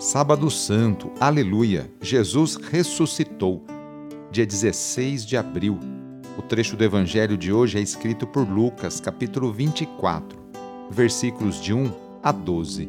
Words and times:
Sábado 0.00 0.48
Santo, 0.48 1.10
aleluia! 1.18 1.90
Jesus 2.00 2.54
ressuscitou. 2.54 3.66
Dia 4.30 4.46
16 4.46 5.26
de 5.26 5.36
abril. 5.36 5.76
O 6.38 6.42
trecho 6.42 6.76
do 6.76 6.84
evangelho 6.84 7.36
de 7.36 7.52
hoje 7.52 7.78
é 7.78 7.80
escrito 7.80 8.24
por 8.24 8.48
Lucas, 8.48 9.00
capítulo 9.00 9.52
24, 9.52 10.38
versículos 10.88 11.60
de 11.60 11.74
1 11.74 11.92
a 12.22 12.30
12. 12.30 12.88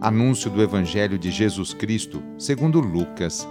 Anúncio 0.00 0.48
do 0.48 0.62
Evangelho 0.62 1.18
de 1.18 1.32
Jesus 1.32 1.74
Cristo, 1.74 2.22
segundo 2.38 2.78
Lucas. 2.78 3.44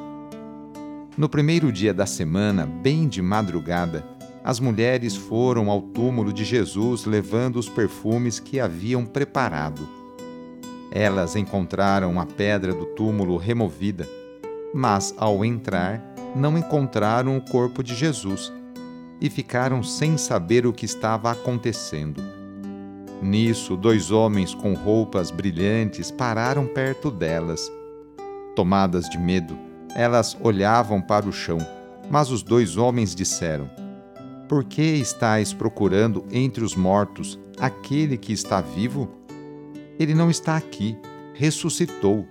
No 1.17 1.27
primeiro 1.27 1.69
dia 1.69 1.93
da 1.93 2.05
semana, 2.05 2.65
bem 2.65 3.09
de 3.09 3.21
madrugada, 3.21 4.07
as 4.41 4.61
mulheres 4.61 5.17
foram 5.17 5.69
ao 5.69 5.81
túmulo 5.81 6.31
de 6.31 6.45
Jesus 6.45 7.03
levando 7.03 7.57
os 7.57 7.67
perfumes 7.67 8.39
que 8.39 8.57
haviam 8.57 9.05
preparado. 9.05 9.96
Elas 10.99 11.35
encontraram 11.35 12.19
a 12.19 12.25
pedra 12.25 12.73
do 12.73 12.87
túmulo 12.87 13.37
removida, 13.37 14.09
mas 14.73 15.13
ao 15.15 15.45
entrar, 15.45 16.01
não 16.35 16.57
encontraram 16.57 17.37
o 17.37 17.41
corpo 17.51 17.83
de 17.83 17.93
Jesus 17.93 18.51
e 19.21 19.29
ficaram 19.29 19.83
sem 19.83 20.17
saber 20.17 20.65
o 20.65 20.73
que 20.73 20.85
estava 20.85 21.29
acontecendo. 21.29 22.19
Nisso, 23.21 23.77
dois 23.77 24.09
homens 24.09 24.55
com 24.55 24.73
roupas 24.73 25.29
brilhantes 25.29 26.09
pararam 26.09 26.65
perto 26.65 27.11
delas. 27.11 27.71
Tomadas 28.55 29.07
de 29.07 29.19
medo, 29.19 29.55
elas 29.95 30.35
olhavam 30.41 30.99
para 30.99 31.29
o 31.29 31.31
chão, 31.31 31.59
mas 32.09 32.31
os 32.31 32.41
dois 32.41 32.75
homens 32.75 33.13
disseram: 33.13 33.69
Por 34.49 34.63
que 34.63 34.81
estáis 34.81 35.53
procurando 35.53 36.25
entre 36.31 36.63
os 36.63 36.75
mortos 36.75 37.39
aquele 37.59 38.17
que 38.17 38.33
está 38.33 38.61
vivo? 38.61 39.16
Ele 39.99 40.13
não 40.13 40.29
está 40.29 40.55
aqui, 40.55 40.97
ressuscitou. 41.33 42.27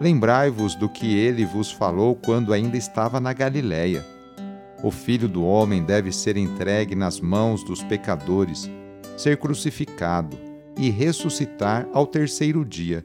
Lembrai-vos 0.00 0.74
do 0.74 0.88
que 0.88 1.16
ele 1.16 1.44
vos 1.44 1.70
falou 1.70 2.14
quando 2.14 2.52
ainda 2.52 2.76
estava 2.76 3.20
na 3.20 3.32
Galiléia. 3.32 4.04
O 4.82 4.90
filho 4.90 5.28
do 5.28 5.44
homem 5.44 5.84
deve 5.84 6.10
ser 6.10 6.36
entregue 6.36 6.94
nas 6.94 7.20
mãos 7.20 7.62
dos 7.62 7.82
pecadores 7.82 8.70
ser 9.16 9.36
crucificado 9.36 10.38
e 10.78 10.88
ressuscitar 10.88 11.86
ao 11.92 12.06
terceiro 12.06 12.64
dia. 12.64 13.04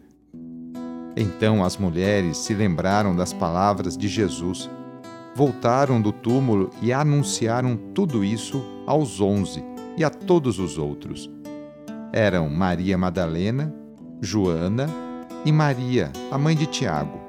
Então 1.18 1.64
as 1.64 1.76
mulheres 1.78 2.38
se 2.38 2.54
lembraram 2.54 3.14
das 3.14 3.34
palavras 3.34 3.98
de 3.98 4.08
Jesus, 4.08 4.70
voltaram 5.36 6.02
do 6.02 6.14
túmulo 6.14 6.70
e 6.82 6.94
anunciaram 6.94 7.76
tudo 7.94 8.24
isso 8.24 8.64
aos 8.88 9.20
onze 9.20 9.62
e 9.98 10.04
a 10.04 10.10
todos 10.10 10.60
os 10.60 10.78
outros. 10.78 11.35
Eram 12.14 12.50
Maria 12.50 12.98
Madalena, 12.98 13.74
Joana 14.22 14.88
e 15.44 15.52
Maria, 15.52 16.12
a 16.32 16.38
mãe 16.38 16.56
de 16.56 16.66
Tiago. 16.66 17.20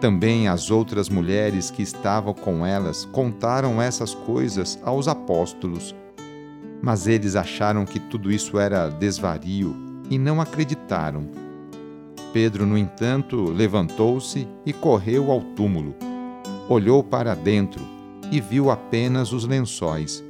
Também 0.00 0.48
as 0.48 0.70
outras 0.70 1.08
mulheres 1.08 1.70
que 1.70 1.82
estavam 1.82 2.34
com 2.34 2.66
elas 2.66 3.04
contaram 3.06 3.80
essas 3.80 4.14
coisas 4.14 4.78
aos 4.84 5.08
apóstolos 5.08 5.94
mas 6.84 7.06
eles 7.06 7.34
acharam 7.34 7.86
que 7.86 7.98
tudo 7.98 8.30
isso 8.30 8.58
era 8.58 8.90
desvario 8.90 9.74
e 10.10 10.18
não 10.18 10.40
acreditaram. 10.40 11.26
Pedro, 12.32 12.66
no 12.66 12.76
entanto, 12.76 13.44
levantou-se 13.44 14.46
e 14.66 14.72
correu 14.72 15.30
ao 15.30 15.40
túmulo. 15.40 15.94
Olhou 16.68 17.02
para 17.02 17.34
dentro 17.34 17.80
e 18.30 18.40
viu 18.40 18.70
apenas 18.70 19.32
os 19.32 19.46
lençóis. 19.46 20.22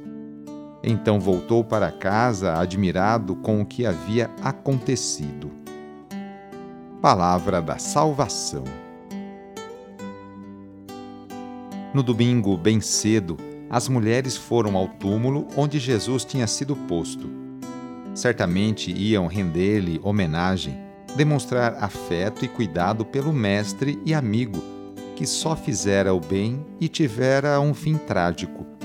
Então 0.87 1.19
voltou 1.19 1.63
para 1.63 1.91
casa, 1.91 2.53
admirado 2.53 3.35
com 3.37 3.59
o 3.59 3.65
que 3.65 3.87
havia 3.87 4.29
acontecido. 4.43 5.51
Palavra 7.01 7.59
da 7.59 7.79
Salvação. 7.79 8.63
No 11.91 12.03
domingo, 12.03 12.55
bem 12.55 12.79
cedo, 12.81 13.35
as 13.67 13.87
mulheres 13.87 14.37
foram 14.37 14.77
ao 14.77 14.87
túmulo 14.87 15.47
onde 15.57 15.79
Jesus 15.79 16.23
tinha 16.23 16.45
sido 16.45 16.75
posto. 16.75 17.27
Certamente 18.13 18.91
iam 18.91 19.25
render-lhe 19.25 19.99
homenagem, 20.03 20.77
demonstrar 21.15 21.83
afeto 21.83 22.45
e 22.45 22.47
cuidado 22.47 23.03
pelo 23.03 23.33
mestre 23.33 23.99
e 24.05 24.13
amigo, 24.13 24.63
que 25.15 25.25
só 25.25 25.55
fizera 25.55 26.13
o 26.13 26.19
bem 26.19 26.63
e 26.79 26.87
tivera 26.87 27.59
um 27.59 27.73
fim 27.73 27.97
trágico 27.97 28.75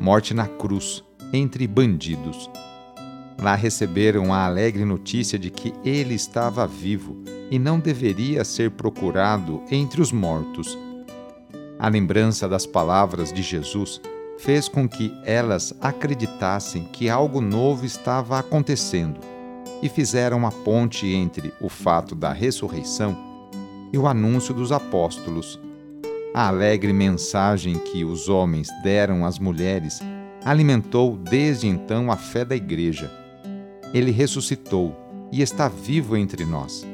morte 0.00 0.32
na 0.32 0.46
cruz, 0.46 1.04
entre 1.32 1.66
bandidos. 1.66 2.50
Lá 3.40 3.54
receberam 3.54 4.32
a 4.34 4.44
alegre 4.44 4.84
notícia 4.84 5.38
de 5.38 5.50
que 5.50 5.72
ele 5.84 6.14
estava 6.14 6.66
vivo 6.66 7.16
e 7.50 7.58
não 7.58 7.78
deveria 7.78 8.44
ser 8.44 8.72
procurado 8.72 9.62
entre 9.70 10.00
os 10.00 10.10
mortos. 10.10 10.76
A 11.78 11.88
lembrança 11.88 12.48
das 12.48 12.66
palavras 12.66 13.32
de 13.32 13.42
Jesus 13.42 14.00
fez 14.38 14.68
com 14.68 14.88
que 14.88 15.12
elas 15.24 15.72
acreditassem 15.80 16.84
que 16.92 17.08
algo 17.08 17.40
novo 17.40 17.86
estava 17.86 18.38
acontecendo 18.38 19.20
e 19.82 19.88
fizeram 19.88 20.46
a 20.46 20.50
ponte 20.50 21.06
entre 21.06 21.52
o 21.60 21.68
fato 21.68 22.14
da 22.14 22.32
ressurreição 22.32 23.16
e 23.92 23.98
o 23.98 24.06
anúncio 24.06 24.52
dos 24.52 24.72
apóstolos. 24.72 25.58
A 26.34 26.48
alegre 26.48 26.92
mensagem 26.92 27.78
que 27.78 28.04
os 28.04 28.28
homens 28.28 28.68
deram 28.82 29.24
às 29.24 29.38
mulheres 29.38 30.00
alimentou 30.48 31.16
desde 31.16 31.66
então 31.66 32.10
a 32.10 32.16
fé 32.16 32.44
da 32.44 32.56
Igreja. 32.56 33.10
Ele 33.92 34.10
ressuscitou 34.10 34.96
e 35.30 35.42
está 35.42 35.68
vivo 35.68 36.16
entre 36.16 36.44
nós. 36.44 36.86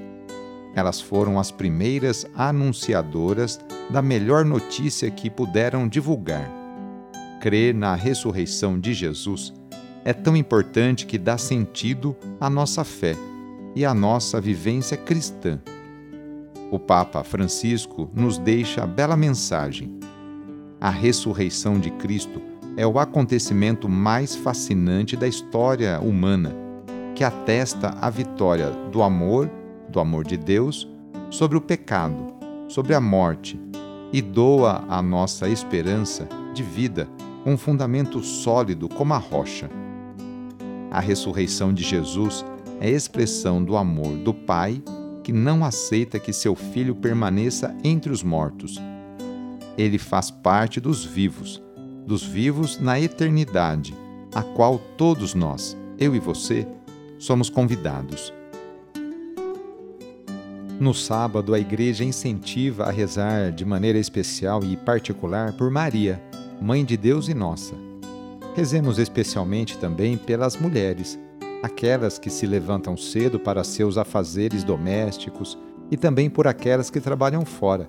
Elas 0.74 1.00
foram 1.00 1.38
as 1.38 1.50
primeiras 1.50 2.26
anunciadoras 2.34 3.60
da 3.90 4.02
melhor 4.02 4.44
notícia 4.44 5.10
que 5.10 5.30
puderam 5.30 5.86
divulgar 5.86 6.64
crer 7.44 7.74
na 7.74 7.94
ressurreição 7.94 8.80
de 8.80 8.94
Jesus 8.94 9.52
é 10.02 10.14
tão 10.14 10.34
importante 10.34 11.04
que 11.04 11.18
dá 11.18 11.36
sentido 11.36 12.16
à 12.40 12.48
nossa 12.48 12.82
fé 12.84 13.14
e 13.76 13.84
à 13.84 13.92
nossa 13.92 14.40
vivência 14.40 14.96
cristã. 14.96 15.60
O 16.70 16.78
Papa 16.78 17.22
Francisco 17.22 18.08
nos 18.14 18.38
deixa 18.38 18.84
a 18.84 18.86
bela 18.86 19.14
mensagem. 19.14 19.92
A 20.80 20.88
ressurreição 20.88 21.78
de 21.78 21.90
Cristo 21.90 22.40
é 22.76 22.86
o 22.86 22.98
acontecimento 22.98 23.88
mais 23.88 24.34
fascinante 24.34 25.16
da 25.16 25.28
história 25.28 26.00
humana, 26.00 26.54
que 27.14 27.22
atesta 27.22 27.96
a 28.00 28.10
vitória 28.10 28.70
do 28.90 29.02
amor, 29.02 29.50
do 29.88 30.00
amor 30.00 30.24
de 30.24 30.36
Deus, 30.36 30.88
sobre 31.30 31.56
o 31.56 31.60
pecado, 31.60 32.34
sobre 32.68 32.94
a 32.94 33.00
morte 33.00 33.60
e 34.12 34.20
doa 34.20 34.84
a 34.88 35.00
nossa 35.02 35.48
esperança 35.48 36.28
de 36.52 36.62
vida 36.62 37.08
um 37.46 37.56
fundamento 37.56 38.22
sólido 38.22 38.88
como 38.88 39.12
a 39.12 39.18
rocha. 39.18 39.68
A 40.90 41.00
ressurreição 41.00 41.72
de 41.74 41.82
Jesus 41.82 42.44
é 42.80 42.88
expressão 42.90 43.62
do 43.62 43.76
amor 43.76 44.16
do 44.18 44.32
Pai 44.32 44.82
que 45.22 45.32
não 45.32 45.64
aceita 45.64 46.18
que 46.18 46.32
seu 46.32 46.54
filho 46.54 46.94
permaneça 46.94 47.74
entre 47.82 48.12
os 48.12 48.22
mortos. 48.22 48.80
Ele 49.76 49.98
faz 49.98 50.30
parte 50.30 50.80
dos 50.80 51.04
vivos, 51.04 51.63
dos 52.06 52.22
vivos 52.22 52.78
na 52.78 53.00
eternidade, 53.00 53.94
a 54.34 54.42
qual 54.42 54.78
todos 54.96 55.34
nós, 55.34 55.76
eu 55.98 56.14
e 56.14 56.18
você, 56.18 56.66
somos 57.18 57.48
convidados. 57.48 58.32
No 60.78 60.92
sábado, 60.92 61.54
a 61.54 61.58
igreja 61.58 62.04
incentiva 62.04 62.84
a 62.84 62.90
rezar 62.90 63.52
de 63.52 63.64
maneira 63.64 63.98
especial 63.98 64.64
e 64.64 64.76
particular 64.76 65.52
por 65.52 65.70
Maria, 65.70 66.20
Mãe 66.60 66.84
de 66.84 66.96
Deus 66.96 67.28
e 67.28 67.34
nossa. 67.34 67.74
Rezemos 68.54 68.98
especialmente 68.98 69.78
também 69.78 70.16
pelas 70.16 70.56
mulheres, 70.56 71.18
aquelas 71.62 72.18
que 72.18 72.28
se 72.28 72.46
levantam 72.46 72.96
cedo 72.96 73.38
para 73.38 73.64
seus 73.64 73.96
afazeres 73.96 74.64
domésticos 74.64 75.58
e 75.90 75.96
também 75.96 76.28
por 76.28 76.46
aquelas 76.46 76.90
que 76.90 77.00
trabalham 77.00 77.44
fora. 77.44 77.88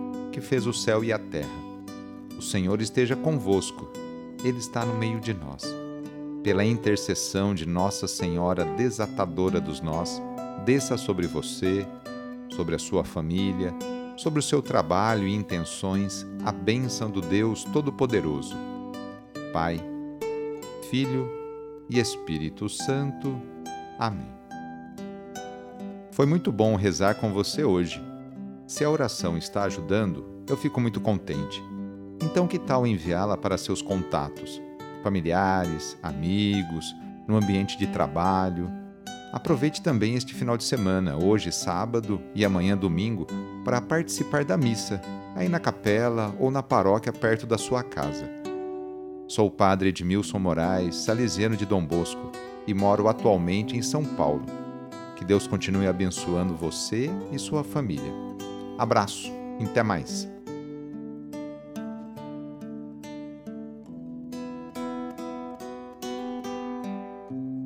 que 0.31 0.41
fez 0.41 0.65
o 0.65 0.73
céu 0.73 1.03
e 1.03 1.11
a 1.11 1.19
terra. 1.19 1.49
O 2.37 2.41
Senhor 2.41 2.81
esteja 2.81 3.15
convosco, 3.15 3.89
Ele 4.43 4.57
está 4.57 4.85
no 4.85 4.95
meio 4.95 5.19
de 5.19 5.33
nós. 5.33 5.63
Pela 6.43 6.65
intercessão 6.65 7.53
de 7.53 7.67
Nossa 7.67 8.07
Senhora 8.07 8.65
Desatadora 8.65 9.61
dos 9.61 9.79
Nós, 9.81 10.21
desça 10.65 10.97
sobre 10.97 11.27
você, 11.27 11.85
sobre 12.49 12.75
a 12.75 12.79
sua 12.79 13.03
família, 13.03 13.73
sobre 14.17 14.39
o 14.39 14.43
seu 14.43 14.61
trabalho 14.61 15.27
e 15.27 15.35
intenções 15.35 16.25
a 16.43 16.51
bênção 16.51 17.09
do 17.09 17.21
Deus 17.21 17.63
Todo-Poderoso. 17.65 18.55
Pai, 19.53 19.79
Filho 20.89 21.29
e 21.89 21.99
Espírito 21.99 22.67
Santo. 22.69 23.39
Amém. 23.99 24.31
Foi 26.11 26.25
muito 26.25 26.51
bom 26.51 26.75
rezar 26.75 27.15
com 27.15 27.31
você 27.31 27.63
hoje. 27.63 28.10
Se 28.71 28.85
a 28.85 28.89
oração 28.89 29.37
está 29.37 29.63
ajudando, 29.63 30.25
eu 30.47 30.55
fico 30.55 30.79
muito 30.79 31.01
contente. 31.01 31.61
Então, 32.23 32.47
que 32.47 32.57
tal 32.57 32.87
enviá-la 32.87 33.35
para 33.35 33.57
seus 33.57 33.81
contatos, 33.81 34.61
familiares, 35.03 35.97
amigos, 36.01 36.95
no 37.27 37.35
ambiente 37.35 37.77
de 37.77 37.85
trabalho? 37.85 38.71
Aproveite 39.33 39.81
também 39.81 40.15
este 40.15 40.33
final 40.33 40.55
de 40.55 40.63
semana, 40.63 41.17
hoje 41.17 41.51
sábado 41.51 42.21
e 42.33 42.45
amanhã 42.45 42.77
domingo, 42.77 43.27
para 43.65 43.81
participar 43.81 44.45
da 44.45 44.55
missa, 44.55 45.01
aí 45.35 45.49
na 45.49 45.59
capela 45.59 46.33
ou 46.39 46.49
na 46.49 46.63
paróquia 46.63 47.11
perto 47.11 47.45
da 47.45 47.57
sua 47.57 47.83
casa. 47.83 48.23
Sou 49.27 49.47
o 49.47 49.51
padre 49.51 49.89
Edmilson 49.89 50.39
Moraes, 50.39 50.95
salesiano 50.95 51.57
de 51.57 51.65
Dom 51.65 51.85
Bosco, 51.85 52.31
e 52.65 52.73
moro 52.73 53.09
atualmente 53.09 53.75
em 53.75 53.81
São 53.81 54.05
Paulo. 54.05 54.45
Que 55.17 55.25
Deus 55.25 55.45
continue 55.45 55.87
abençoando 55.87 56.55
você 56.55 57.11
e 57.33 57.37
sua 57.37 57.65
família. 57.65 58.30
Abraço, 58.81 59.31
até 59.63 59.83
mais. 59.83 60.27